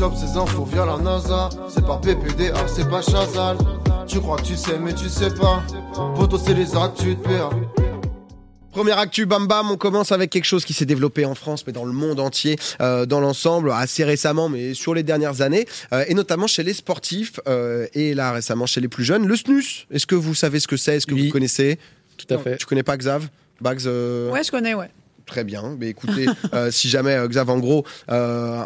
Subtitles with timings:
[0.00, 1.50] chope ces infos via la NASA.
[1.68, 3.58] C'est pas PPDA, c'est pas Chazal.
[4.06, 5.62] Tu crois que tu sais, mais tu sais pas.
[6.16, 7.50] Poto, c'est les actes, tu te perds.
[8.72, 11.74] Première actu, bam bam, on commence avec quelque chose qui s'est développé en France, mais
[11.74, 16.04] dans le monde entier, euh, dans l'ensemble, assez récemment, mais sur les dernières années, euh,
[16.08, 19.86] et notamment chez les sportifs, euh, et là récemment chez les plus jeunes, le snus.
[19.90, 20.96] Est-ce que vous savez ce que c'est?
[20.96, 21.26] Est-ce que Oui.
[21.26, 21.78] vous connaissez?
[22.16, 22.56] Tout à fait.
[22.56, 23.28] Tu connais pas Xav?
[23.60, 24.88] Bags euh, Ouais, je connais, ouais.
[25.26, 25.76] Très bien.
[25.78, 28.64] Mais écoutez, euh, si jamais euh, Xav, en gros, euh,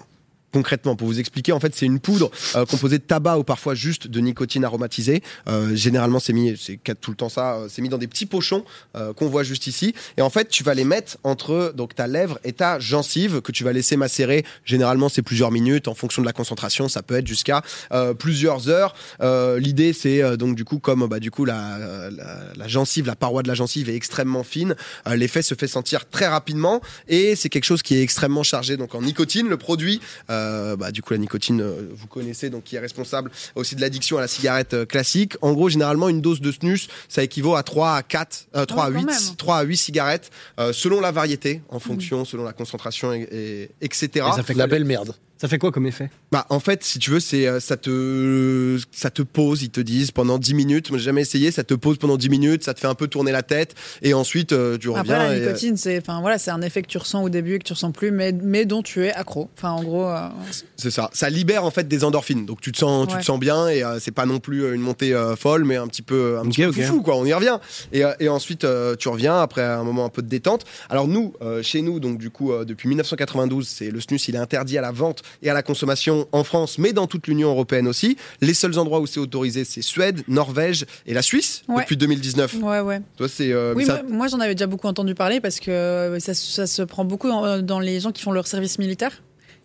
[0.54, 3.74] concrètement, pour vous expliquer, en fait, c'est une poudre euh, composée de tabac ou parfois
[3.74, 5.20] juste de nicotine aromatisée.
[5.48, 8.24] Euh, généralement, c'est mis, c'est tout le temps ça, euh, c'est mis dans des petits
[8.24, 8.64] pochons
[8.94, 9.94] euh, qu'on voit juste ici.
[10.16, 13.50] Et en fait, tu vas les mettre entre donc ta lèvre et ta gencive que
[13.50, 14.44] tu vas laisser macérer.
[14.64, 16.88] Généralement, c'est plusieurs minutes en fonction de la concentration.
[16.88, 18.94] Ça peut être jusqu'à euh, plusieurs heures.
[19.22, 21.78] Euh, L'idée, c'est donc du coup, comme bah, du coup la,
[22.10, 24.76] la, la gencive, la paroi de la gencive est extrêmement fine,
[25.06, 28.94] l'effet se fait sentir très rapidement et c'est quelque chose qui est extrêmement chargé donc
[28.94, 29.48] en nicotine.
[29.48, 30.00] Le produit,
[30.30, 30.43] euh,
[30.76, 34.18] bah, du coup la nicotine, euh, vous connaissez, donc qui est responsable aussi de l'addiction
[34.18, 35.36] à la cigarette euh, classique.
[35.42, 38.84] En gros, généralement une dose de snus, ça équivaut à 3 à 4, euh, 3
[38.84, 39.36] à Ah, quand 8, même.
[39.36, 43.70] 3 à 8 cigarettes euh, selon la variété, en fonction, selon la concentration et, et-
[43.80, 44.08] etc.
[44.14, 45.14] Et ça fait la belle merde.
[45.44, 46.08] Ça fait quoi comme effet?
[46.32, 49.80] Bah, en fait, si tu veux, c'est euh, ça te ça te pose, ils te
[49.80, 50.88] disent pendant 10 minutes.
[50.88, 53.08] Moi, j'ai jamais essayé, ça te pose pendant 10 minutes, ça te fait un peu
[53.08, 56.22] tourner la tête et ensuite euh, tu reviens Après, la et, euh, nicotine, c'est enfin,
[56.22, 58.32] voilà, c'est un effet que tu ressens au début et que tu ressens plus, mais,
[58.32, 59.50] mais dont tu es accro.
[59.54, 60.28] Enfin, en gros, euh,
[60.76, 61.10] c'est ça.
[61.12, 62.46] Ça libère en fait des endorphines.
[62.46, 64.80] Donc tu te sens tu te sens bien et euh, c'est pas non plus une
[64.80, 67.58] montée euh, folle mais un petit peu un petit peu fou quoi, on y revient.
[67.92, 70.64] Et, euh, et ensuite euh, tu reviens après un moment un peu de détente.
[70.88, 74.34] Alors nous euh, chez nous donc du coup euh, depuis 1992, c'est le snus, il
[74.36, 77.50] est interdit à la vente et à la consommation en France mais dans toute l'Union
[77.50, 78.16] européenne aussi.
[78.40, 81.82] Les seuls endroits où c'est autorisé, c'est Suède, Norvège et la Suisse Ouais.
[81.82, 82.54] depuis 2019.
[82.62, 83.00] ouais, ouais.
[83.16, 83.52] Toi, c'est.
[83.52, 86.34] euh, Oui, ça- moi, moi, j'en avais déjà beaucoup entendu parler parce que euh, ça,
[86.34, 89.22] ça se prend beaucoup dans, dans les gens qui font leur service militaire.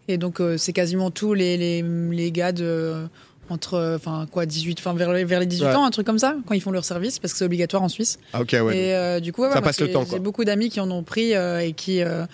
[0.07, 3.07] Et donc, euh, c'est quasiment tous les, les, les gars de.
[3.49, 5.75] Entre, enfin, quoi, 18, enfin, vers, les- vers les 18 Ouais.
[5.75, 7.89] ans, un truc comme ça, quand ils font leur service, parce que c'est obligatoire en
[7.89, 8.19] Suisse.
[8.33, 8.77] Ah, ok, ouais.
[8.77, 10.05] Et euh, du coup, ouais, Ça passe le temps.
[10.09, 12.01] J'ai beaucoup d'amis qui en ont pris euh, et qui.
[12.03, 12.25] euh,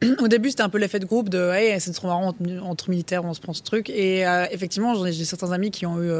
[0.20, 2.90] Au début, c'était un peu l'effet de groupe de hey, c'est trop marrant entre, entre
[2.90, 3.88] militaires, on se prend ce truc.
[3.90, 6.10] Et effectivement, j'ai certains amis qui ont eu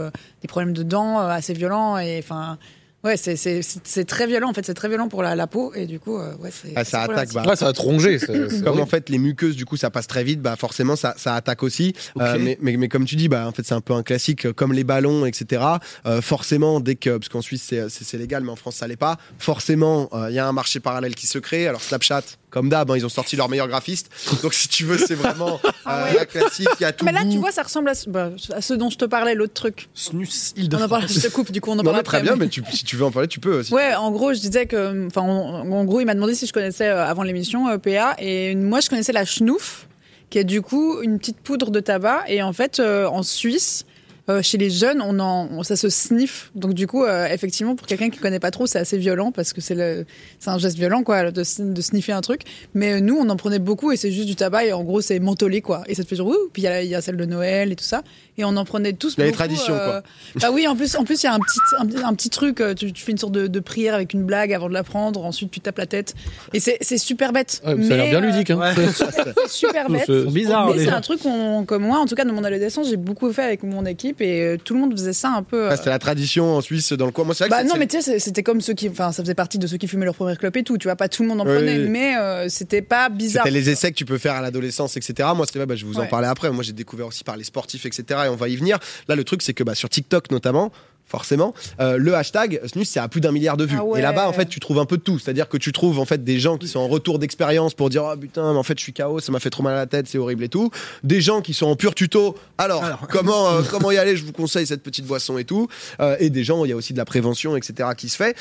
[0.41, 1.99] des problèmes de dents assez violents.
[1.99, 2.57] Et enfin,
[3.05, 4.51] ouais, c'est- c'est c'est- c'est très violent.
[4.51, 5.73] En fait, c'est très violent pour la, la peau.
[5.75, 6.73] Et du coup, euh, ouais, c'est.
[6.77, 7.45] Ah, ça c'est attaque, bah.
[7.47, 8.19] Ouais, ça va te ronger.
[8.19, 10.97] c'est- c'est Comme en fait les muqueuses du coup ça passe très vite, bah forcément
[10.97, 11.95] ça, ça attaque aussi.
[12.21, 14.47] Euh, mais, mais, mais comme tu dis, bah en fait c'est un peu un classique,
[14.47, 15.63] euh, comme les ballons, etc.
[16.07, 18.87] Euh, forcément dès que parce qu'en Suisse c'est c'est- c'est légal, mais en France ça
[18.87, 19.17] l'est pas.
[19.39, 21.69] Forcément euh, il y a un marché parallèle qui se crée.
[21.69, 22.23] Alors Snapchat,
[22.55, 24.09] comme d'hab, hein, ils ont sorti leur meilleur graphiste.
[24.43, 26.15] Donc si tu veux c'est vraiment euh, Ah ouais.
[26.15, 27.05] la classique, il y a tout.
[27.05, 27.33] Mais là, goût.
[27.33, 29.89] tu vois, ça ressemble à, ce- bah, à ce dont je te parlais, l'autre truc.
[29.93, 32.19] Snus On en parle, je te coupe, du coup, on en Non, parle mais après.
[32.19, 33.59] très bien, mais- mais tu- si tu veux en parler, tu peux.
[33.59, 33.75] aussi.
[33.75, 36.53] Ouais, en gros, je disais que, enfin, en, en gros, il m'a demandé si je
[36.53, 39.89] connaissais euh, avant l'émission euh, PA, et moi, je connaissais la schnouf,
[40.31, 43.85] qui est du coup une petite poudre de tabac, et en fait, euh, en Suisse.
[44.31, 46.51] Euh, chez les jeunes, on en, on- ça se sniffe.
[46.55, 49.53] Donc du coup, euh, effectivement, pour quelqu'un qui connaît pas trop, c'est assez violent parce
[49.53, 50.07] que c'est le,
[50.39, 51.43] c'est un geste violent quoi, de,
[51.73, 52.43] de sniffer un truc.
[52.75, 55.01] Mais euh, nous, on en prenait beaucoup et c'est juste du tabac et en gros,
[55.01, 55.83] c'est mentholé quoi.
[55.89, 56.49] Et ça te fait genre ouh.
[56.53, 58.03] Puis il y a, il y a celle de Noël et tout ça.
[58.37, 59.15] Et on en prenait tous.
[59.17, 60.03] Il y a les beaucoup, traditions, quoi.
[60.41, 61.59] Bah oui, en plus, en plus, il y a un petit,
[62.03, 62.61] un, un petit truc.
[62.61, 64.83] euh, Tu, tu fais une sorte de, de prière avec une blague avant de la
[64.83, 65.25] prendre.
[65.25, 66.15] Ensuite, tu tapes la tête.
[66.53, 67.61] Et c'est, c'est super bête.
[67.65, 68.51] Ouais, mais ça a l'air bien euh, ludique.
[68.51, 68.59] Hein.
[68.59, 68.73] Ouais.
[68.93, 70.03] c'est super bête.
[70.07, 70.69] C'est- bizarre.
[70.69, 72.97] Mais les c'est un truc qu'on, comme moi, en tout cas, dans mon adolescence, j'ai
[72.97, 75.65] beaucoup fait avec mon équipe et euh, tout le monde faisait ça un peu.
[75.67, 77.25] euh, Ah, C'était la tradition en Suisse dans le coin.
[77.25, 79.13] Moi c'est vrai que bah non, mais tu sais, c'est- c'était comme ceux qui, enfin,
[79.13, 80.79] ça faisait partie de ceux qui fumaient leur première clope et tout.
[80.79, 81.89] Tu vois, pas tout le monde en Oui, prenait, oui.
[81.89, 83.45] mais euh, c'était pas bizarre.
[83.45, 85.29] C'était les essais que tu peux faire à l'adolescence, etc.
[85.35, 86.51] Moi, vrai, bah, je vais vous en parler après.
[86.51, 88.05] Moi, j'ai découvert aussi par les sportifs, etc.
[88.27, 88.79] Et on va y venir.
[89.09, 90.73] Là, le truc, c'est que bah, sur TikTok notamment,
[91.15, 93.77] forcément, euh, le hashtag snus, c'est à plus d'un milliard de vues.
[93.79, 94.01] Ah ouais.
[94.01, 95.21] Et là-bas, en fait, tu trouves un peu de tout.
[95.21, 98.03] C'est-à-dire que tu trouves en fait des gens qui sont en retour d'expérience pour dire,
[98.05, 99.87] oh putain, mais en fait, je suis KO, ça m'a fait trop mal à la
[99.87, 100.71] tête, c'est horrible et tout.
[101.05, 102.37] Des gens qui sont en pur tuto.
[102.59, 103.07] Alors, Alors.
[103.11, 104.17] comment euh, comment y aller?
[104.17, 105.69] Je vous conseille cette petite boisson et tout.
[106.01, 107.91] Euh, et des gens, il y a aussi de la prévention, etc.
[107.97, 108.37] qui se fait.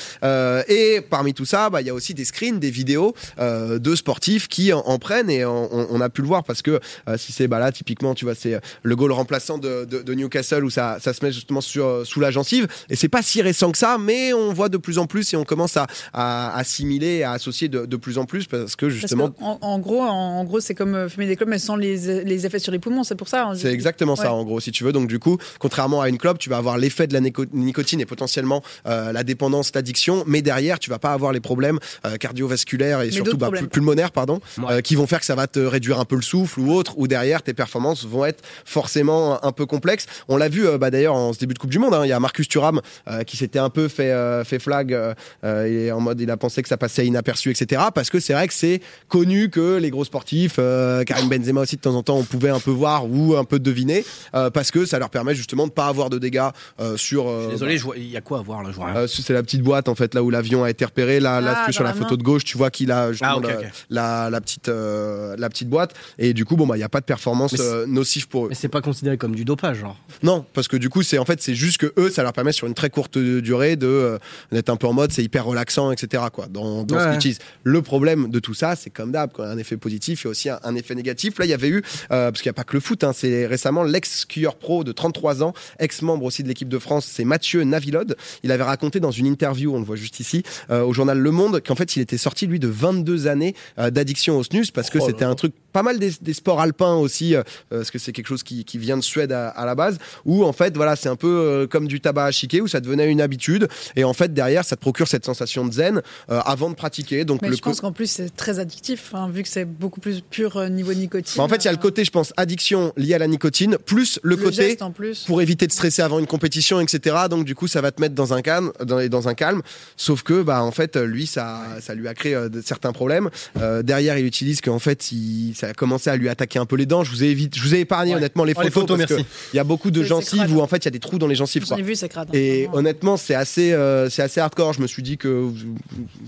[0.69, 4.47] Et parmi tout ça, bah, il y a aussi des screens, des vidéos de sportifs
[4.47, 6.79] qui en, en prennent et on, on- on a pu le voir parce que
[7.17, 10.63] si c'est bah là typiquement tu vois c'est le goal remplaçant de, de- de Newcastle
[10.63, 13.71] où ça, ça se met justement sur, sous la gencive et c'est pas si récent
[13.71, 17.23] que ça mais on voit de plus en plus et on commence à, à assimiler
[17.23, 20.01] à associer de, de plus en plus parce que Parce justement que, en, en gros,
[20.01, 20.07] en,
[20.39, 22.79] en gros, c'est comme euh, fumer des clopes, mais sans les, les effets sur les
[22.79, 23.03] poumons.
[23.03, 23.45] C'est pour ça.
[23.47, 23.55] hein.
[23.55, 24.19] C'est exactement Ouais.
[24.23, 26.57] ça en gros si tu veux donc du coup contrairement à une clope tu vas
[26.57, 30.89] avoir l'effet de la nico- nicotine et potentiellement euh, la dépendance l'addiction mais derrière tu
[30.89, 34.65] vas pas avoir les problèmes euh, cardiovasculaires et surtout bah, pulmonaires pardon Ouais.
[34.73, 36.93] euh, qui vont faire que ça va te réduire un peu le souffle ou autre
[36.97, 40.91] ou derrière tes performances vont être forcément un peu complexes on l'a vu euh, bah,
[40.91, 42.81] d'ailleurs en ce début de Coupe du Monde hein, il y a Marcus Marcus Thuram
[43.07, 46.37] euh, qui s'était un peu fait euh, fait flag euh, et en mode il a
[46.37, 47.81] pensé que ça passait inaperçu, etc.
[47.93, 51.75] Parce que c'est vrai que c'est connu que les gros sportifs, euh, Karim Benzema aussi
[51.77, 54.05] de temps en temps, on pouvait un peu voir ou un peu deviner
[54.35, 57.27] euh, parce que ça leur permet justement de pas avoir de dégâts euh, sur.
[57.27, 59.33] euh, Désolé, je vois- il y a quoi à voir là Je vois euh, c'est
[59.33, 61.83] la petite boîte en fait là où l'avion a été repéré là, là Ah, sur
[61.83, 63.47] la la photo de gauche tu vois qu'il a justement Ah,
[63.89, 66.83] la, la- la petite euh, la petite boîte et du coup bon bah il y
[66.83, 69.77] a pas de performance euh, nocive pour eux Mais c'est pas considéré comme du dopage,
[69.79, 69.97] genre.
[70.23, 72.51] non parce que du coup c'est en fait c'est juste que eux ça leur permet
[72.51, 74.17] sur une très courte durée de euh,
[74.51, 77.09] d'être un peu en mode c'est hyper relaxant etc quoi dans, dans ce Ouais.
[77.09, 77.39] qu'ils utilisent.
[77.63, 80.49] Le problème de tout ça c'est comme d'hab un effet positif il y a aussi
[80.49, 81.37] un, un effet négatif.
[81.39, 81.77] Là il y avait eu
[82.11, 84.83] euh, parce qu'il n'y a pas que le foot hein, c'est récemment l'ex skieur pro
[84.83, 88.63] de 33 ans ex membre aussi de l'équipe de France c'est Mathieu Navilode il avait
[88.63, 91.75] raconté dans une interview on le voit juste ici euh, au journal Le Monde qu'en
[91.75, 95.05] fait il était sorti lui de 22 années euh, d'addiction au snus parce que Oh
[95.07, 97.35] c'était un truc pas mal des, des sports alpins aussi
[97.69, 100.43] parce que c'est quelque chose qui, qui vient de Suède à, à la base où
[100.43, 103.21] en fait voilà c'est un peu comme du tabac à chiquer où ça devenait une
[103.21, 106.75] habitude et en fait derrière ça te procure cette sensation de zen euh, avant de
[106.75, 109.65] pratiquer donc Mais le je pense qu'en plus, c'est très addictif, hein, vu que c'est
[109.65, 111.37] beaucoup plus pur euh, niveau nicotine.
[111.37, 113.27] Bah, en fait il y a le euh, côté je pense addiction lié à la
[113.27, 115.23] nicotine plus le, le côté geste en plus.
[115.25, 117.15] pour éviter de stresser avant une compétition, etc.
[117.29, 119.61] Donc du coup, ça va te mettre dans un calme, dans, dans un calme.
[119.97, 123.29] Sauf que, bah, en fait, lui, ça, ça lui a créé euh, certains problèmes.
[123.59, 126.75] Euh, derrière, il utilise qu'en fait, il, ça a commencé à lui attaquer un peu
[126.75, 127.03] les dents.
[127.03, 128.17] Je vous ai je vous ai épargné Ouais.
[128.17, 129.27] honnêtement les Oh, les photos, parce que merci.
[129.53, 131.27] il y a beaucoup de gencives où en fait, il y a des trous dans
[131.27, 131.63] les gencives.
[131.63, 131.79] J'en Quoi.
[131.79, 132.77] ai vu, c'est Et vraiment.
[132.77, 134.73] honnêtement, c'est assez, euh, c'est assez hardcore.
[134.73, 135.49] Je me suis dit que,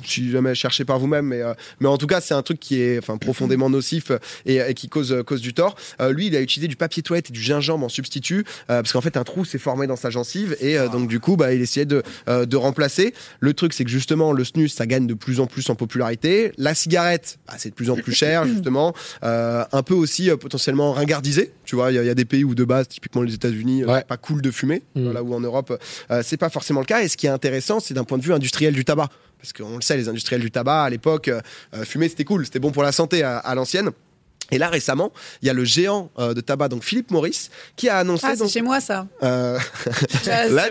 [0.04, 2.80] si jamais cherché par vous-même, mais, euh, mais en tout cas, c'est un truc qui
[2.82, 5.76] est, enfin, profondément nocif euh, et, et qui cause, cause du tort.
[6.02, 8.92] Euh, lui, il a utilisé du papier toilette et du gingembre en substitut euh, parce
[8.94, 11.54] qu'en fait, un trou s'est formé dans sa gencive et euh, donc du coup, bah,
[11.54, 13.14] il essayait de, euh, de remplacer.
[13.40, 16.52] Le truc, c'est que justement, le snus, ça gagne de plus en plus en popularité.
[16.58, 18.94] La cigarette, bah, c'est de plus en plus cher, justement.
[19.24, 21.52] Euh, un peu aussi euh, potentiellement ringardisé.
[21.66, 23.34] Tu vois, il y, a- il y a des pays où de base, typiquement les
[23.34, 24.00] États-Unis, Ouais.
[24.00, 24.84] c'est pas cool de fumer.
[24.96, 25.04] Mm.
[25.04, 25.75] Voilà, où en Europe,
[26.12, 27.01] euh, c'est pas forcément le cas.
[27.01, 29.10] Et ce qui est intéressant, c'est d'un point de vue industriel du tabac.
[29.39, 31.42] Parce qu'on le sait, les industriels du tabac, à l'époque, euh,
[31.74, 33.92] euh, fumer, c'était cool, c'était bon pour la santé à l'ancienne.
[34.52, 35.12] Et là, récemment,
[35.42, 38.26] il y a le géant euh, de tabac, donc Philippe Maurice, qui a annoncé.
[38.28, 39.08] Ah, c'est donc, chez moi, ça.
[39.24, 39.58] euh,
[40.30, 40.64] Ah, la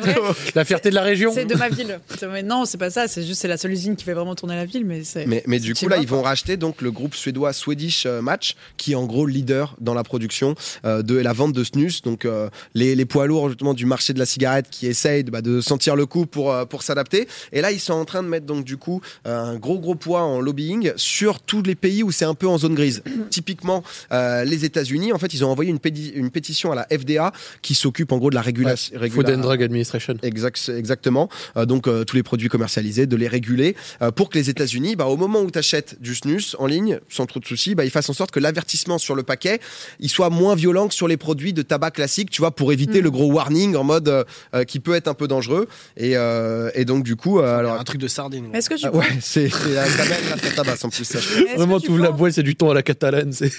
[0.54, 1.32] c'est fierté de la région.
[1.34, 1.98] C'est de ma ville.
[2.18, 3.08] C'est- mais Non, c'est pas ça.
[3.08, 5.26] C'est juste c'est la seule usine qui fait vraiment tourner la ville, mais c'est.
[5.26, 8.06] Mais, mais du c'est coup, là, moi, ils vont racheter donc le groupe suédois Swedish
[8.06, 10.54] euh, Match, qui est en gros leader dans la production
[10.84, 12.02] euh, de la vente de snus.
[12.02, 15.30] Donc, euh, les, les poids lourds justement du marché de la cigarette qui essayent de,
[15.30, 17.26] bah, de sentir le coup pour, euh, pour s'adapter.
[17.52, 20.22] Et là, ils sont en train de mettre donc du coup un gros gros poids
[20.22, 23.02] en lobbying sur tous les pays où c'est un peu en zone grise.
[23.30, 23.63] Typiquement,
[24.12, 27.32] euh, les États-Unis, en fait, ils ont envoyé une, pédi- une pétition à la FDA
[27.62, 28.98] qui s'occupe en gros de la régulation.
[29.10, 30.14] Food and Drug Administration.
[30.22, 31.28] Exact, exactement.
[31.56, 34.96] Euh, donc euh, tous les produits commercialisés, de les réguler euh, pour que les États-Unis,
[34.96, 37.84] bah, au moment où tu achètes du snus en ligne, sans trop de soucis, bah,
[37.84, 39.60] ils fassent en sorte que l'avertissement sur le paquet,
[40.00, 43.00] il soit moins violent que sur les produits de tabac classiques, tu vois, pour éviter
[43.00, 43.04] Mm.
[43.04, 44.24] le gros warning en mode
[44.68, 45.66] qui peut être un peu dangereux.
[45.96, 48.46] Et, euh, et donc du coup, euh, alors un truc de sardine.
[48.54, 48.86] Est-ce que tu.
[48.86, 51.04] ah, ouais, c'est c'est la grâce à tabac en plus.
[51.04, 51.18] Ça.
[51.56, 53.32] Vraiment, tu ouvres la boîte, c'est du thon à la catalane.
[53.32, 53.52] c'est-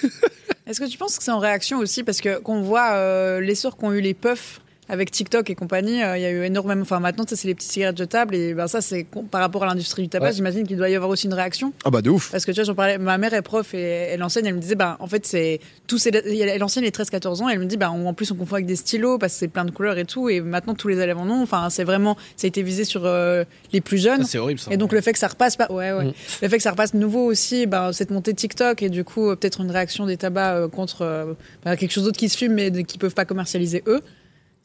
[0.67, 3.77] Est-ce que tu penses que c'est en réaction aussi parce que qu'on voit euh, l'essor
[3.77, 6.81] qu'ont eu les puffs avec TikTok et compagnie, euh, il y a eu énormément.
[6.81, 9.67] Enfin, maintenant, ça, c'est les petites cigarettes jetables et ben ça, c'est par rapport à
[9.67, 10.27] l'industrie du tabac.
[10.27, 10.33] Ouais.
[10.33, 12.31] J'imagine qu'il doit y avoir aussi une réaction Ah bah de ouf.
[12.31, 12.97] parce que tu vois, j'en parlais.
[12.97, 14.45] Ma mère est prof et elle enseigne.
[14.45, 16.09] Elle me disait, ben en fait, c'est tous ces.
[16.09, 17.49] Elle enseigne les 13-14 ans.
[17.49, 19.65] Elle me dit, ben en plus, on confond avec des stylos parce que c'est plein
[19.65, 20.29] de couleurs et tout.
[20.29, 21.41] Et maintenant, tous les élèves en ont.
[21.41, 22.15] Enfin, c'est vraiment.
[22.37, 23.43] Ça a été visé sur euh,
[23.73, 24.23] les plus jeunes.
[24.23, 24.71] Ça, C'est horrible ça.
[24.71, 26.05] Et donc le fait que ça repasse pas, ouais, ouais.
[26.05, 26.13] Mm.
[26.41, 29.35] Le fait que ça repasse nouveau aussi, ben, cette montée TikTok et du coup euh,
[29.35, 31.33] peut-être une réaction des tabacs euh, contre euh,
[31.63, 34.01] ben, quelque chose d'autre qui se fume mais qui peuvent pas commercialiser eux.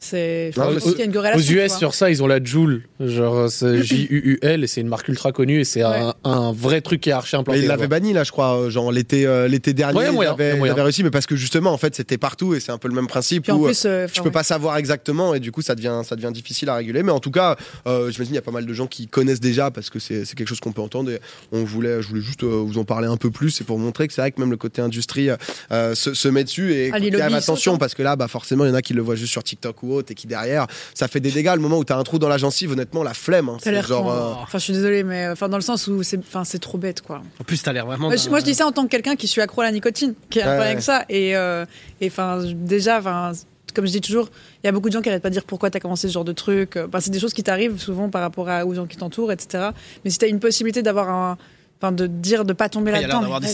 [0.03, 1.53] C'est, enfin, mais qu'il y a une corrélation.
[1.55, 2.81] Aux US, sur ça, ils ont la Joule.
[2.99, 7.01] Genre, c'est J-U-U-L, et c'est une marque ultra connue, et c'est un, un vrai truc
[7.01, 7.59] qui est archi Mais implanté.
[7.59, 7.75] il là-bas.
[7.83, 9.99] l'avait banni là, je crois, euh, genre l'été euh, l'été dernier.
[9.99, 10.65] Ouais, il moyen, avait, moyen.
[10.65, 12.87] il avait réussi, mais parce que justement, en fait, c'était partout et c'est un peu
[12.87, 13.43] le même principe.
[13.43, 14.31] Puis en où, euh, plus, euh, tu peux ouais.
[14.33, 17.19] pas savoir exactement et du coup ça devient ça devient difficile à réguler mais en
[17.19, 17.55] tout cas
[17.87, 20.25] euh, j'imagine il y a pas mal de gens qui connaissent déjà parce que c'est
[20.25, 21.19] c'est quelque chose qu'on peut entendre et
[21.51, 24.07] on voulait je voulais juste euh, vous en parler un peu plus et pour montrer
[24.07, 25.29] que c'est vrai que même le côté industrie
[25.71, 28.71] euh, se, se met dessus et Ah, attention parce que là bah forcément il y
[28.71, 31.19] en a qui le voient juste sur TikTok ou autre et qui derrière ça fait
[31.19, 33.57] des dégâts le moment où t'as un trou dans la gencive honnêtement la flemme hein,
[33.61, 36.17] c'est l'air genre euh, Enfin, je suis désolée, mais enfin dans le sens où c'est,
[36.19, 37.21] enfin, c'est trop bête, quoi.
[37.39, 38.07] En plus, t'as l'air vraiment.
[38.07, 39.65] Moi je, d'un- moi, je dis ça en tant que quelqu'un qui suis accro à
[39.65, 41.05] la nicotine, qui a un Ouais, avec ça.
[41.09, 41.65] Et, euh,
[42.01, 43.31] et enfin, déjà, enfin,
[43.73, 44.29] comme je dis toujours,
[44.63, 46.07] il y a beaucoup de gens qui arrêtent pas de dire pourquoi tu as commencé
[46.07, 46.77] ce genre de truc.
[46.77, 49.69] Enfin, c'est des choses qui t'arrivent souvent par rapport à, aux gens qui t'entourent, etc.
[50.03, 51.37] Mais si tu as une possibilité d'avoir un.
[51.81, 53.21] Enfin, de dire de pas tomber Il y a l'air là-dedans.
[53.21, 53.47] d'avoir des,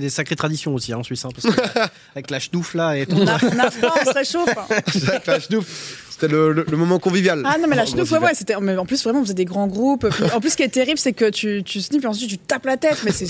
[0.00, 1.24] des sacrées traditions aussi hein, en Suisse.
[1.24, 1.60] hein, parce que,
[2.16, 3.14] avec la chenouf là et tout.
[3.16, 4.48] On a, on a froid, on se réchauffe.
[4.56, 4.82] hein.
[4.86, 6.08] ça clash de ouf.
[6.22, 7.42] C'était le, le- le moment convivial.
[7.44, 8.54] Ah non, mais la chenouf, ouais, ouais, c'était.
[8.60, 10.08] Mais en plus, vraiment, on faisait des grands groupes.
[10.08, 12.38] Puis, en plus, ce qui est terrible, c'est que tu, tu sniffes et ensuite tu
[12.38, 13.02] tapes la tête.
[13.04, 13.26] Mais c'est.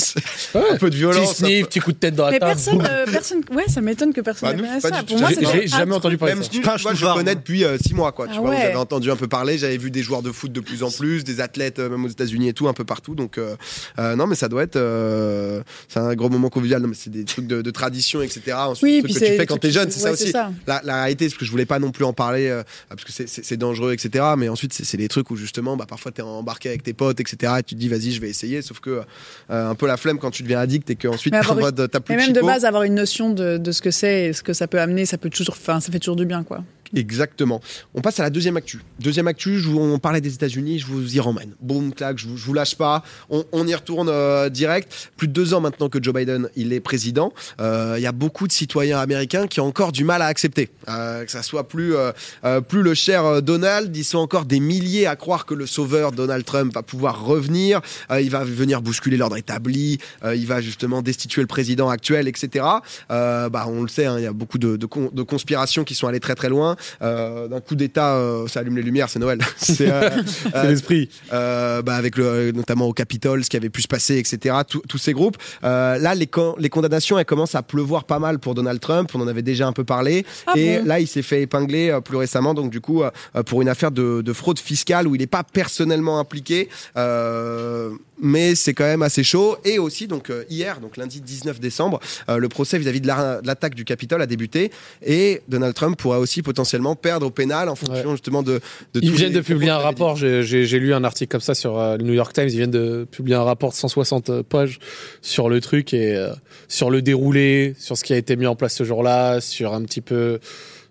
[0.55, 1.31] un peu de violence.
[1.31, 2.53] un sniff, peu- petit coup de tête dans la Mais table.
[2.53, 3.41] personne, euh, personne.
[3.53, 5.03] Ouais, ça m'étonne que personne Bah, pas ça.
[5.03, 6.51] Pour moi, J'ai- jamais entendu parler Même de ça.
[6.51, 7.35] Tu je chenoufard, connais moi.
[7.35, 8.27] depuis 6 mois, quoi.
[8.29, 8.59] Tu Ah vois, ouais.
[8.61, 11.25] j'avais entendu un peu parler, j'avais vu des joueurs de foot de plus en plus,
[11.25, 13.15] des athlètes, euh, même aux États-Unis et tout, un peu partout.
[13.15, 13.57] Donc, euh,
[13.99, 14.77] euh, non, mais ça doit être.
[14.77, 16.83] euh, c'est un gros moment convivial.
[16.87, 18.43] Mais c'est des trucs de, tradition, etc.
[18.59, 20.31] Ensuite, Oui, puis que tu fais quand t'es jeune, c'est ça ouais, aussi.
[20.31, 20.51] ça.
[20.67, 23.13] La, réalité, c'est parce que je voulais pas non plus en parler, euh, parce que
[23.13, 24.25] c'est- dangereux, etc.
[24.37, 27.55] Mais ensuite, c'est des trucs où justement, bah, parfois, t'es embarqué avec tes potes, etc.
[27.59, 28.63] Et tu te dis, vas-y, je vais essayer.
[28.63, 29.03] Sauf que
[29.51, 32.15] euh, un peu la flemme quand tu deviens addict et qu'ensuite, en mode, t'as plus
[32.17, 34.53] Mais même de base, avoir une notion de, de ce que c'est et ce que
[34.53, 35.55] ça peut amener, ça peut toujours.
[35.59, 36.65] Enfin, ça fait toujours du bien, quoi.
[36.95, 37.61] Exactement.
[37.95, 38.81] On passe à la deuxième actu.
[39.01, 41.55] Deuxième actu, je vous, on parlait des États-Unis, je vous y ramène.
[41.61, 43.03] Boum, clac, je vous, je vous lâche pas.
[43.31, 45.11] On, on y retourne euh, direct.
[45.17, 47.33] Plus de deux ans maintenant que Joe Biden il est président.
[47.61, 50.71] Euh, Il y a beaucoup de citoyens américains qui ont encore du mal à accepter
[50.89, 52.13] euh, que ça soit plus euh,
[52.45, 53.97] euh, plus le cher Donald.
[53.97, 57.81] Ils sont encore des milliers à croire que le sauveur Donald Trump va pouvoir revenir.
[58.11, 59.99] Il va venir bousculer l'ordre établi.
[60.25, 62.65] Il va justement destituer le président actuel, etc.
[63.09, 66.07] Bah, on le sait, hein, il y a beaucoup de, de, de conspirations qui sont
[66.07, 66.77] allées très très loin.
[67.03, 69.39] Euh, D'un coup d'État, euh, ça allume les lumières, c'est Noël.
[69.57, 70.11] c'est euh,
[70.55, 71.09] euh, l'esprit.
[71.33, 74.57] euh, bah, avec le, notamment au Capitole, ce qui avait pu se passer, etc.
[74.69, 75.37] Tous- Tous ces groupes.
[75.65, 79.11] Euh, là, les, con- les condamnations, elles commencent à pleuvoir pas mal pour Donald Trump.
[79.15, 80.25] On en avait déjà un peu parlé.
[80.47, 80.87] Ah et bon?
[80.87, 83.11] là, il s'est fait épingler euh, plus récemment, donc du coup, euh,
[83.45, 86.69] pour une affaire de, de fraude fiscale où il n'est pas personnellement impliqué.
[86.97, 87.91] Euh,
[88.25, 89.57] mais c'est quand même assez chaud.
[89.65, 91.99] Et aussi, donc euh, hier, donc lundi 19 décembre,
[92.29, 94.71] euh, le procès vis-à-vis de la- de l'attaque du Capitole a débuté.
[95.05, 98.61] Et Donald Trump pourrait aussi potentiellement perdre au pénal en fonction justement de.
[98.95, 101.97] de Ils viennent de publier un rapport, j'ai lu un article comme ça sur euh,
[101.97, 104.79] le New York Times, ils viennent de publier un rapport de 160 pages
[105.21, 106.33] sur le truc et euh,
[106.69, 109.83] sur le déroulé, sur ce qui a été mis en place ce jour-là, sur un
[109.83, 110.39] petit peu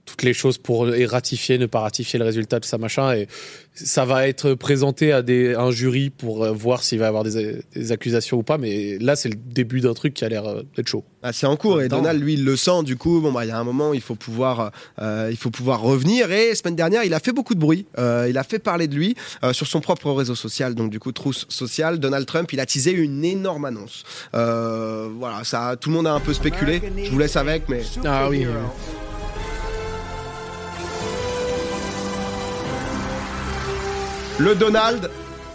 [0.06, 3.14] toutes les choses pour et ratifier, ne pas ratifier le résultat de ça machin.
[3.14, 3.28] Et
[3.74, 7.08] ça va être présenté à des à un jury pour euh, voir s'il va y
[7.08, 8.58] avoir des, des accusations ou pas.
[8.58, 11.04] Mais là c'est le début d'un truc qui a l'air euh, d'être chaud.
[11.24, 11.88] Ah, c'est en cours et.
[11.88, 12.84] Donald lui il le sent.
[12.84, 15.52] Du coup bon bah il y a un moment il faut pouvoir euh, il faut
[15.52, 16.32] pouvoir revenir.
[16.32, 17.86] Et semaine dernière il a fait beaucoup de bruit.
[17.98, 20.76] Euh, il a fait parler de lui euh, sur son propre réseau social.
[20.76, 24.04] Donc du coup trousse sociale Donald Trump il a teasé une énorme annonce.
[24.36, 26.82] Euh, voilà ça tout le monde a un peu spéculé.
[27.04, 28.46] Je vous laisse avec mais Ah oui.
[34.42, 35.10] Le Donald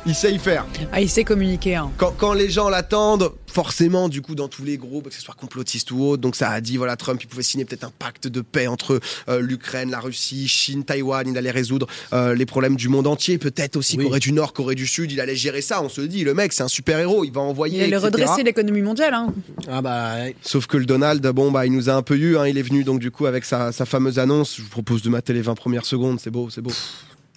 [0.08, 1.74] il sait y faire Ah, il sait communiquer.
[1.74, 1.90] Hein.
[1.96, 5.34] quand, quand les gens l'attendent, forcément, du coup, dans tous les groupes, que ce soit
[5.34, 8.28] complotistes ou autres, donc ça a dit, voilà, Trump, il pouvait signer peut-être un pacte
[8.28, 12.76] de paix entre euh, l'Ukraine, la Russie, Chine, Taïwan, il allait résoudre euh, les problèmes
[12.76, 14.04] du monde entier, peut-être aussi Oui.
[14.04, 16.52] Corée du Nord, Corée du Sud, il allait gérer ça, on se dit, le mec,
[16.52, 19.14] c'est un super-héros, il va envoyer, Il allait redresser l'économie mondiale.
[19.14, 19.34] Hein.
[19.68, 20.36] Ah bah, ouais.
[20.42, 22.62] Sauf que le Donald, bon, bah, il nous a un peu eu, hein, il est
[22.62, 25.42] venu, donc du coup, avec sa, sa fameuse annonce, je vous propose de mater les
[25.42, 26.70] 20 premières secondes, c'est beau, c'est beau.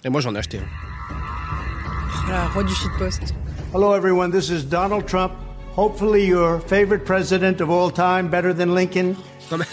[0.04, 0.58] Et moi j'en ai acheté.
[0.58, 1.29] un.
[2.30, 3.32] Voilà, roi du shitpost.
[3.72, 4.30] Hello, everyone.
[4.30, 5.32] This is Donald Trump.
[5.74, 9.16] Hopefully, your favorite president of all time, better than Lincoln,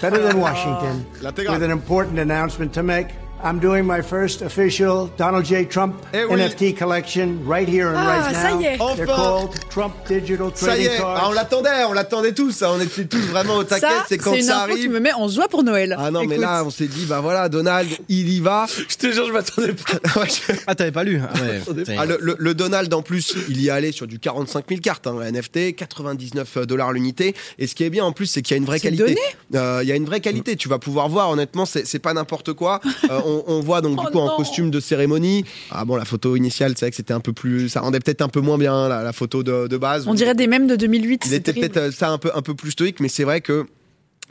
[0.02, 3.10] better than Washington, with an important announcement to make.
[3.44, 5.68] I'm doing my first official Donald J.
[5.68, 6.40] Trump Eh oui.
[6.42, 8.60] NFT collection right here and Ah, right ça now.
[8.60, 8.78] y est.
[8.82, 8.96] Enfin.
[8.96, 11.20] They're called Trump Digital Ça Trading y est, Cards.
[11.22, 14.18] ah, on l'attendait, on l'attendait tous, hein, on était tous vraiment au taquet, Ça, c'est
[14.18, 14.90] quand une ça info arrive.
[14.90, 15.96] me met en joie pour Noël.
[16.00, 18.66] Ah non, mais là, on s'est dit, bah voilà, Donald, il y va.
[18.90, 19.94] Je te jure je m'attendais pas.
[20.20, 21.62] Ouais, je- Ah t'avais pas lu Ah ouais.
[21.98, 24.82] Ah, le, le- le Donald en plus, il y est allé sur du 45 000
[24.82, 27.36] cartes, hein, NFT, 99 dollars l'unité.
[27.60, 29.16] Et ce qui est bien en plus, c'est qu'il y a une vraie qualité.
[29.54, 30.56] Euh, Il y a une vraie qualité.
[30.56, 32.82] Tu vas pouvoir voir, honnêtement, c'est c'est pas n'importe quoi.
[33.12, 35.44] Euh, on, on voit donc du Oh coup en costume de cérémonie.
[35.72, 38.22] Ah bon, la photo initiale, c'est vrai que c'était un peu plus, ça rendait peut-être
[38.22, 40.08] un peu moins bien la, la photo de, de base.
[40.08, 41.24] On dirait des mèmes de 2008.
[41.28, 43.66] Il était peut-être euh, ça un peu un peu plus stoïque, mais c'est vrai que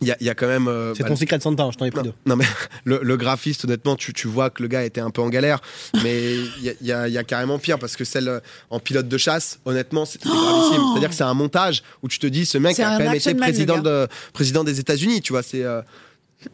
[0.02, 0.68] il y a, il y a quand même.
[0.68, 2.12] euh, C'est bah, ton secret de Santa, je t'en ai pris non, deux.
[2.26, 2.44] non, mais
[2.84, 5.60] le, le graphiste, honnêtement, tu, tu vois que le gars était un peu en galère,
[6.02, 8.28] mais il y a, il y a- il y a carrément pire parce que celle
[8.28, 10.82] euh, en pilote de chasse, honnêtement, c'est c'est gravissime.
[10.92, 13.34] C'est-à-dire que c'est un montage où tu te dis, ce mec a quand même été
[13.34, 15.80] président, de, président des États-Unis, tu vois, c'est euh,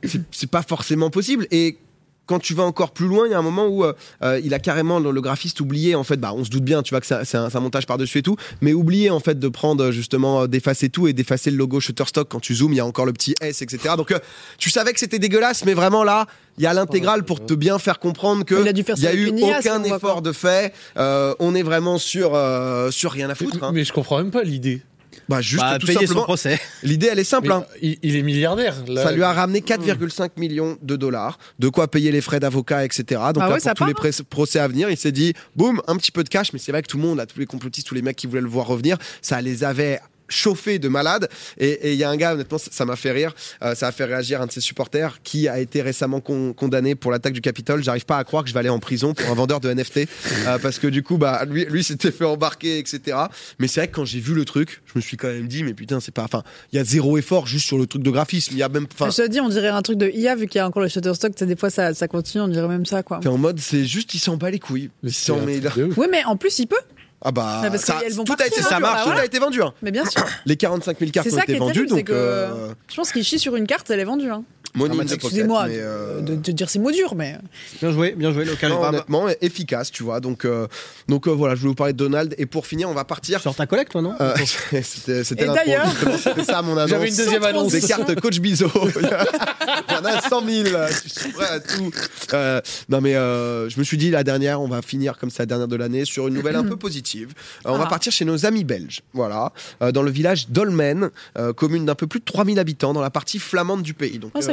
[0.05, 1.49] c'est- c'est pas forcément possible.
[1.51, 1.79] Et
[2.27, 4.55] quand tu vas encore plus loin, il y a un moment où euh, euh, il
[4.55, 6.17] a carrément le, graphiste oublié en fait.
[6.17, 8.23] Bah, on se doute bien, tu vois que ça- c'est un, montage par dessus et
[8.23, 11.81] tout, mais oublié en fait de prendre justement euh, d'effacer tout et d'effacer le logo
[11.81, 12.73] Shutterstock quand tu zoomes.
[12.73, 13.95] Il y a encore le petit S, etc.
[13.97, 14.19] Donc euh,
[14.59, 16.27] tu savais que c'était dégueulasse, mais vraiment là,
[16.59, 19.03] il y a l'intégrale pour te bien faire comprendre que Il a dû faire il
[19.05, 20.73] y a eu aucun effort de fait.
[20.97, 23.63] Euh, on est vraiment sur euh, sur rien à foutre.
[23.63, 23.71] hein.
[23.73, 24.83] Mais je comprends même pas l'idée.
[25.29, 26.25] Bah juste Bah, tout payer son simplement.
[26.25, 26.61] procès.
[26.83, 27.49] L'idée elle est simple.
[27.49, 27.65] Mais hein.
[27.81, 28.77] il, il est milliardaire.
[28.89, 29.03] là.
[29.03, 33.05] Ça lui a ramené 4,5 millions de dollars, de quoi payer les frais d'avocat, etc.
[33.09, 34.25] Donc Ah là, ouais, pour ça tous les part, hein.
[34.29, 36.83] procès à venir, il s'est dit, boum, un petit peu de cash, mais c'est vrai
[36.83, 38.67] que tout le monde, là, tous les complotistes, tous les mecs qui voulaient le voir
[38.67, 40.01] revenir, ça les avait
[40.33, 41.29] chauffé de malade.
[41.59, 43.35] Et il y a un gars, honnêtement, ça m'a fait rire.
[43.63, 46.95] Euh, ça a fait réagir un de ses supporters qui a été récemment con- condamné
[46.95, 47.83] pour l'attaque du Capitole.
[47.85, 50.09] J'arrive pas à croire que je vais aller en prison pour un vendeur de NFT
[50.47, 53.17] euh, parce que du coup, bah lui, lui s'était fait embarquer, etc.
[53.59, 55.63] Mais c'est vrai que quand j'ai vu le truc, je me suis quand même dit,
[55.65, 56.25] mais putain, c'est pas.
[56.25, 58.53] Enfin, il y a zéro effort juste sur le truc de graphisme.
[58.55, 58.87] Il y a même.
[58.93, 60.83] Enfin, Je te dis, on dirait un truc de IA vu qu'il y a encore
[60.83, 61.33] le Shutterstock.
[61.43, 63.21] Des fois, ça, ça continue, on dirait même ça, quoi.
[63.27, 64.91] En mode, c'est juste, il s'en bat les couilles.
[65.03, 65.93] Mais Il.
[65.97, 66.77] Oui, mais en plus, il peut.
[67.25, 69.07] Ah bah, Mais parce ça, qu'elles vont tout a été, hein, ça marche, bah tout
[69.11, 69.21] voilà.
[69.23, 69.63] a été vendu.
[69.63, 69.73] hein.
[69.83, 70.25] Mais bien sûr.
[70.45, 72.97] Les 45 000 cartes C'est ont ça été qui est vendues, donc que euh, je
[72.97, 74.31] pense qu'il chie sur une carte, elle est vendue.
[74.31, 74.43] Hein.
[74.75, 77.39] Money Ah Excusez-moi euh, de- de dire ces mots durs, mais
[77.81, 78.71] Bien joué, bien joué, local.
[78.71, 80.21] non, honnêtement, efficace, tu vois.
[80.21, 80.67] Donc, euh,
[81.09, 82.35] donc euh, voilà, je voulais vous parler de Donald.
[82.39, 83.41] Et pour finir, on va partir.
[83.41, 84.35] Sur ta collecte, toi, non Euh,
[84.83, 85.87] c'était d'ailleurs-
[86.23, 86.89] C'était ça mon annonce.
[86.91, 87.73] J'avais une deuxième annonce.
[87.73, 88.71] Des cartes Coach Bizo.
[89.89, 90.65] Il y en a 100 000.
[91.05, 91.91] Je suis prêt à tout.
[92.35, 95.43] Euh, non, mais euh, je me suis dit, la dernière, on va finir comme ça,
[95.43, 97.33] la dernière de l'année, sur une nouvelle un peu positive.
[97.67, 97.91] Euh, on va Ah.
[97.91, 99.01] partir chez nos amis belges.
[99.13, 99.53] Voilà.
[99.83, 103.11] Euh, dans le village d'Olmen, euh, commune d'un peu plus de 3000 habitants, dans la
[103.11, 104.19] partie flamande du pays.
[104.19, 104.53] Donc, oh, c'est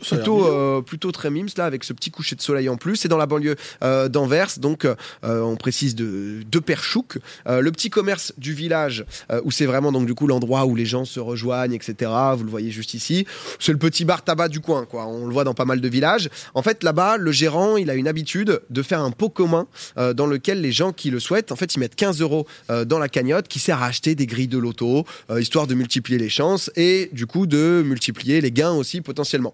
[0.00, 2.96] plutôt euh, plutôt très mimes là avec ce petit coucher de soleil en plus.
[2.96, 4.58] C'est dans la banlieue euh, d'Anvers.
[4.58, 7.18] Donc euh, on précise de de Perchouk.
[7.46, 9.04] Le petit commerce du village
[9.44, 12.50] où c'est vraiment donc du coup l'endroit où les gens se rejoignent etc vous le
[12.50, 13.26] voyez juste ici.
[13.58, 15.06] C'est le petit bar tabac du coin quoi.
[15.06, 16.28] On le voit dans pas mal de villages.
[16.54, 20.26] En fait là-bas le gérant il a une habitude de faire un pot commun dans
[20.26, 22.46] lequel les gens qui le souhaitent en fait ils mettent 15 euros
[22.86, 25.04] dans la cagnotte qui sert à acheter des grilles de loto
[25.38, 29.47] histoire de multiplier les chances et du coup de multiplier les gains aussi potentiellement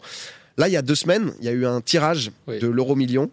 [0.56, 2.58] Là, il y a deux semaines, il y a eu un tirage Oui.
[2.60, 3.30] de l'euro million.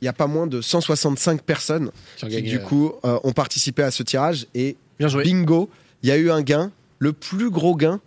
[0.00, 3.82] Il n'y a pas moins de 165 personnes Qui du euh, coup, euh, ont participé
[3.82, 4.46] à ce tirage.
[4.54, 5.24] Et Bien joué.
[5.24, 5.68] bingo,
[6.04, 6.70] il y a eu un gain,
[7.00, 8.00] le plus gros gain,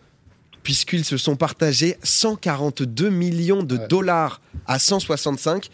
[0.64, 3.88] puisqu'ils se sont partagés 142 millions de Ouais.
[3.88, 5.70] dollars à 165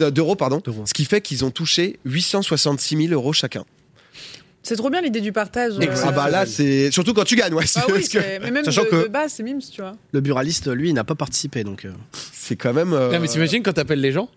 [0.00, 0.60] euh, d'euros, pardon.
[0.86, 3.64] Ce qui fait qu'ils ont touché 866 000 euros chacun.
[4.62, 5.72] C'est trop bien l'idée du partage.
[5.80, 7.64] euh, Ah bah là, c'est surtout quand tu gagnes, ouais.
[7.74, 9.96] bah oui, que mais même Sachant de, que- de base, c'est mimes, tu vois.
[10.12, 11.84] Le buraliste, lui, il n'a pas participé, donc.
[11.84, 11.90] euh,
[12.32, 12.92] c'est quand même.
[12.92, 14.28] euh, Non, mais t'imagines quand t'appelles les gens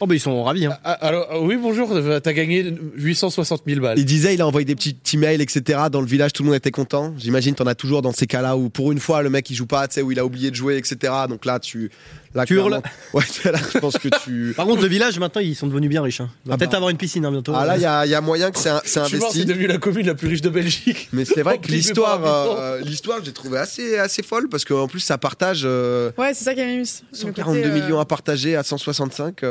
[0.00, 0.76] Oh, bah, ils sont ravis, hein.
[0.82, 3.98] Ah, Alors, ah, oui, bonjour, euh, t'as gagné 860 000 balles.
[3.98, 5.78] Il disait, il a envoyé des petits emails, etc.
[5.92, 7.14] Dans le village, tout le monde était content.
[7.18, 9.66] J'imagine, t'en as toujours dans ces cas-là où, pour une fois, le mec il joue
[9.66, 11.12] pas, tu sais, où il a oublié de jouer, etc.
[11.28, 11.90] Donc là, tu,
[12.34, 12.82] là, Tu clairement- hurles.
[13.14, 13.22] Ouais,
[13.52, 14.52] là, je pense que tu.
[14.56, 16.20] Par contre, le village, maintenant, ils sont devenus bien riches.
[16.20, 16.30] Hein.
[16.44, 16.76] Il va Ah peut-être bah.
[16.78, 17.52] avoir une piscine hein, bientôt.
[17.54, 19.44] Ah là, il y a, il y a moyen que c'est un- c'est investi.
[19.44, 21.08] devenu la commune la plus riche de Belgique.
[21.12, 25.00] Mais c'est vrai que l'histoire, euh, l'histoire, j'ai trouvé assez, assez folle parce qu'en plus,
[25.00, 26.80] ça partage euh, Ouais, c'est ça qui est mimes.
[27.12, 29.42] Le 142 côté, euh, millions à partager à 165.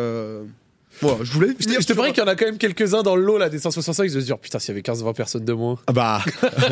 [1.01, 1.50] Je voulais.
[1.60, 3.49] Je te, je parie qu'il y en a quand même quelques-uns dans le lot là
[3.49, 5.78] des 165 ils se disent putain s'il y avait 15-20 personnes de moins.
[5.88, 6.21] Ah bah,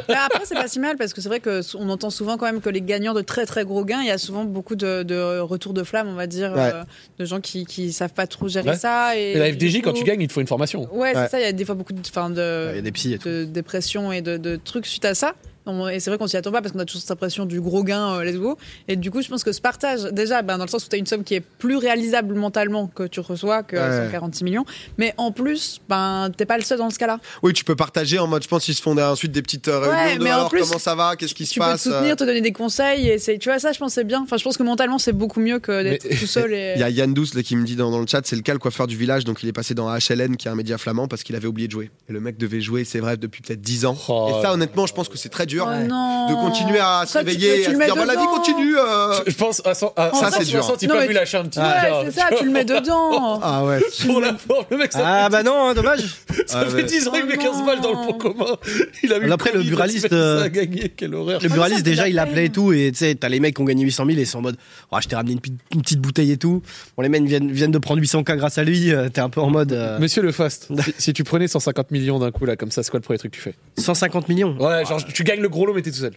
[0.07, 2.37] Mais après, c'est pas si mal parce que c'est vrai que s- on entend souvent
[2.37, 4.75] quand même que les gagnants de très très gros gains, il y a souvent beaucoup
[4.75, 6.71] de, de retours de flamme, on va dire, Ouais.
[6.73, 6.83] euh,
[7.19, 8.75] de gens qui, qui savent pas trop gérer Ouais.
[8.77, 9.15] ça.
[9.17, 10.87] Et, Et la FDJ quand tu gagnes il te faut une formation.
[10.93, 11.13] Ouais, Ouais.
[11.15, 12.91] c'est ça, il y a des fois beaucoup de, enfin, de, Il y a des
[12.91, 13.27] psys et tout.
[13.29, 15.33] de dépression et de, de trucs suite à ça.
[15.65, 17.61] On- Et c'est vrai qu'on s'y attend pas parce qu'on a toujours cette impression du
[17.61, 18.57] gros gain, euh, let's go.
[18.87, 20.95] Et du coup, je pense que ce partage, déjà, ben, dans le sens où tu
[20.95, 24.05] as une somme qui est plus réalisable mentalement que tu reçois que Ouais.
[24.05, 24.65] 146 millions.
[24.97, 27.19] Mais en plus, ben, t'es pas le seul dans ce cas-là.
[27.43, 29.79] oui, tu peux partager en mode, je pense qu'ils se font ensuite des petites euh,
[29.79, 31.65] réunions Ouais, de mais en alors, plus, comment ça va, qu'est-ce qui se Tu peux
[31.65, 31.87] te passe.
[31.87, 33.07] euh, soutenir, te donner des conseils.
[33.09, 34.21] Et tu vois, ça, je pense, c'est bien.
[34.23, 36.53] Enfin, je pense que mentalement, c'est beaucoup mieux que d'être tout seul.
[36.53, 36.73] Et...
[36.75, 38.41] Il y a Yann Douce là, qui me dit dans, dans le chat, c'est le
[38.41, 40.77] cas le coiffeur du village, donc il est passé dans HLN, qui est un média
[40.77, 41.91] flamand, parce qu'il avait oublié de jouer.
[42.09, 43.97] Et le mec devait jouer, c'est vrai, depuis peut-être 10 ans.
[44.07, 44.29] Oh.
[44.37, 47.65] et ça, honnêtement, je pense que c'est très dur Oh de continuer à se réveiller
[47.65, 48.77] à le se mets dire, bah, la vie continue.
[48.77, 49.13] euh.
[49.27, 49.91] Je, pense à, Ça,
[50.31, 50.63] c'est dur.
[50.63, 51.65] 160, il Non, peut lâcher un petit Ouais,
[52.05, 53.39] c'est ça, tu le mets dedans.
[53.41, 53.79] Ah ouais.
[54.05, 56.01] Pour la forme, le mec ça, Ah, bah non, dommage.
[56.45, 56.83] ça Ah, fait ouais.
[56.83, 58.05] 10 ans il met Oh 15 balles dans le non.
[58.07, 58.55] pot commun.
[59.03, 61.39] Il a eu Après, le buraliste, euh, ça a gagné, quelle horreur.
[61.41, 62.71] Le ça buraliste, déjà, la il appelait et tout.
[62.71, 64.57] Et tu sais, t'as les mecs qui ont gagné 800 000 et sont en mode
[64.91, 66.61] Oh, je t'ai ramené une, petite bouteille et tout.
[66.95, 68.91] Bon, les mecs viennent, viennent de prendre 800K grâce à lui.
[68.93, 72.19] euh, T'es un peu en mode Monsieur le Fast, si, si tu prenais 150 millions
[72.19, 73.55] d'un coup là comme ça, c'est quoi le premier truc que tu fais?
[73.77, 74.55] 150 millions.
[74.59, 76.13] Ouais, genre tu gagnes le gros lot mais t'es tout seul.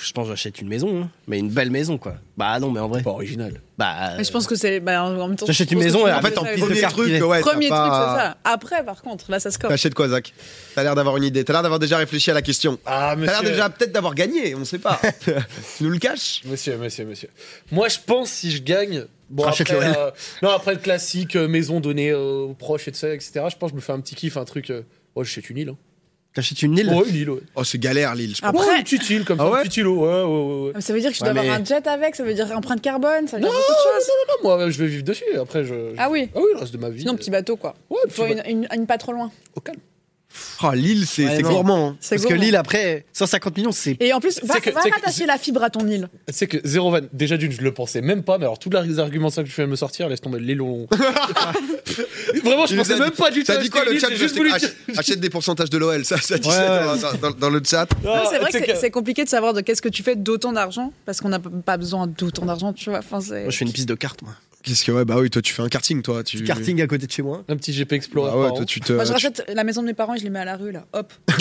[0.00, 1.10] Je pense que j'achète une maison, hein.
[1.28, 2.14] mais une belle maison, quoi.
[2.36, 3.02] Bah non, mais en vrai.
[3.02, 3.60] Pas original.
[3.78, 4.14] Bah.
[4.16, 4.80] Mais je pense que c'est.
[4.80, 7.22] Bah, en même temps, J'achète une maison et en fait, en plus de carte truc,
[7.22, 8.36] ouais, Premier truc, pas- c'est ça.
[8.44, 9.70] Après, par contre, là, ça score.
[9.70, 10.32] T'achètes quoi, Zach?
[10.74, 11.44] T'as l'air d'avoir une idée.
[11.44, 12.78] T'as l'air d'avoir déjà réfléchi à la question.
[12.84, 15.00] Ah T'as l'air déjà peut-être d'avoir gagné, on sait pas.
[15.20, 16.42] tu nous le caches?
[16.46, 17.28] Monsieur, monsieur, monsieur.
[17.70, 19.04] Moi, je pense si je gagne.
[19.30, 20.10] Bon, après, euh,
[20.42, 23.44] non, après le classique, euh, maison donnée euh, aux proches et tout ça, etc.
[23.50, 24.70] Je pense que je me fais un petit kiff, un truc.
[24.70, 24.82] euh,
[25.14, 25.68] oh, je sais une île.
[25.70, 25.76] Hein.
[26.34, 27.40] T'achètes une île Ouais, une île, ouais.
[27.56, 28.34] Oh, c'est galère, Lille.
[28.34, 28.48] Je pense.
[28.50, 29.96] Après- Ouais, une petite île comme Ah ça, ouais un petit îlot.
[29.96, 30.66] Ouais, ouais, ouais.
[30.68, 30.72] ouais.
[30.76, 32.32] Mais Ça veut dire que tu Ouais, dois mais- avoir un jet avec, ça veut
[32.32, 34.08] dire empreinte carbone, ça veut dire Non, beaucoup de choses.
[34.42, 35.24] non, moi, je vais vivre dessus.
[35.38, 35.68] Après, je.
[35.74, 36.30] je- Ah oui.
[36.34, 37.00] Ah oui, le reste de ma vie.
[37.00, 37.74] Sinon, petit bateau, quoi.
[37.90, 39.30] Ouais, Il faut petit une, une, une pas trop loin.
[39.54, 39.78] Au calme.
[40.64, 41.88] Oh, Lille, c'est Ouais, c'est gourmand.
[41.90, 41.96] hein.
[42.00, 42.34] C'est Parce que.
[42.34, 43.96] Lille, après, 150 millions, c'est.
[44.00, 46.08] Et en plus, va, que- va c'est que- rattacher la fibre à ton île.
[46.28, 48.70] Tu sais que zéro van, déjà d'une, je le pensais même pas, mais alors tous
[48.70, 50.86] les arguments ça que je viens de me sortir, laisse tomber les longs.
[52.44, 53.46] Vraiment, je pensais a même pas du tout.
[53.46, 54.62] T'as dit quoi le chat juste voulu ach-
[54.96, 56.98] Achète des pourcentages de l'OL, ça, ça dit Ouais, ça ouais.
[57.20, 57.86] dans, dans- dans le chat.
[58.04, 60.52] Non, c'est vrai que c'est- c'est compliqué de savoir de qu'est-ce que tu fais d'autant
[60.52, 63.00] d'argent parce qu'on n'a pas besoin d'autant d'argent, tu vois.
[63.20, 63.42] C'est.
[63.42, 64.32] Moi, je fais une piste de cartes, moi.
[64.62, 66.86] Qu'est-ce que ouais bah oui toi tu fais un karting toi tu Petit karting à
[66.86, 67.42] côté de chez moi.
[67.48, 68.30] Un petit GP Explorer.
[68.32, 70.18] Ah ouais toi tu te Moi, je tu- rachète la maison de mes parents et
[70.18, 70.84] je les mets à la rue, là.
[70.92, 71.12] Hop.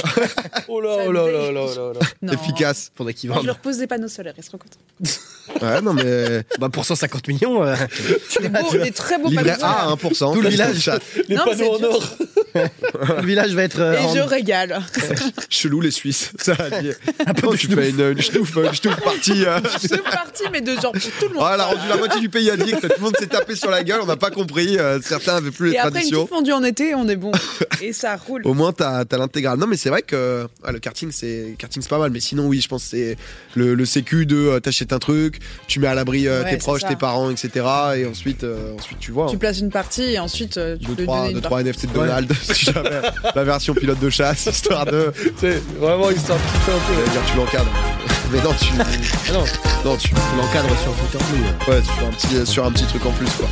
[0.67, 1.99] Oh là oh là me là là là là.
[2.21, 2.33] Non.
[2.33, 3.45] efficace Faudrait qu'ils Je vendent.
[3.45, 4.65] leur pose des panneaux solaires, ils se contents.
[5.61, 7.75] ouais non mais Bah, pour 150 millions, euh,
[8.41, 9.65] Des, beaux, des très beaux panneaux solaires.
[9.65, 10.89] À 1% Tout le village.
[11.27, 12.17] Les Non, panneaux en or.
[13.21, 13.79] le village va être.
[13.79, 14.81] euh, Et en- je régale.
[15.49, 16.91] chelou les Suisses ça a dit
[17.43, 18.53] non tu fais une, une schnouf
[19.03, 19.59] partie euh.
[19.79, 21.43] C'est parti, mais de genre pour tout le monde.
[21.45, 23.69] Oh, elle a rendu la moitié du pays addict, tout le monde s'est tapé sur
[23.69, 26.25] la gueule, on n'a pas compris, euh, certains avaient plus les Et après, une traditions.
[26.25, 27.31] petite fondue en été, on est bon.
[27.81, 28.41] Et ça roule.
[28.45, 29.59] Au moins, t'as as, l'intégrale.
[29.59, 32.11] Non, mais c'est vrai que le karting, c'est karting, c'est pas mal.
[32.11, 33.17] Mais sinon, oui, je pense que c'est
[33.55, 36.57] le, le sécu de euh, t'achètes un truc, tu mets à l'abri euh, Ouais, tes
[36.57, 36.87] proches, ça.
[36.87, 37.65] tes parents, etc.
[37.97, 39.27] Et ensuite, euh, ensuite tu vois.
[39.29, 41.85] Tu places une partie et ensuite tu deux, peux trois, donner deux, une trois partie.
[41.85, 42.89] NFT de Donald, si jamais.
[43.35, 45.11] La version pilote de chasse, histoire de.
[45.37, 47.11] C'est vraiment histoire de un peu.
[47.11, 48.20] Dire, tu l'encadres.
[48.31, 48.73] Mais non, tu.
[48.79, 49.43] Ah non.
[49.83, 50.13] Non, tu.
[50.37, 51.71] l'encadre sur Twitter Blue.
[51.71, 53.47] Ouais, sur un petit, sur un petit truc en plus, quoi.